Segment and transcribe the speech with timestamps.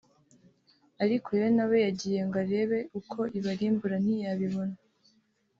[1.03, 4.75] Ariko Yona we yagiye ngo arebe uko Ibarimbura ntiyabibona